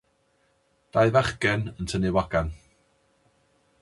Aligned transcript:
Dau 0.95 1.03
fachgen 1.17 1.67
yn 1.75 1.91
tynnu 1.91 2.11
wagen. 2.17 2.47